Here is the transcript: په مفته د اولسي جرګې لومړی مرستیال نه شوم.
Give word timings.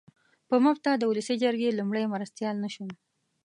په 0.49 0.55
مفته 0.65 0.89
د 0.95 1.03
اولسي 1.09 1.35
جرګې 1.43 1.69
لومړی 1.77 2.05
مرستیال 2.13 2.55
نه 2.63 2.69
شوم. 2.73 2.91